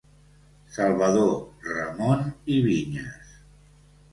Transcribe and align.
Salvador 0.77 1.53
Ramon 1.73 2.25
i 2.55 2.59
Vinyes. 2.69 3.31